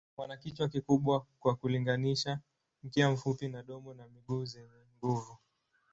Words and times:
Wana 0.17 0.37
kichwa 0.37 0.69
kikubwa 0.69 1.25
kwa 1.39 1.55
kulinganisha, 1.55 2.39
mkia 2.83 3.11
mfupi 3.11 3.47
na 3.47 3.63
domo 3.63 3.93
na 3.93 4.07
miguu 4.07 4.45
zenye 4.45 4.81
nguvu. 4.97 5.37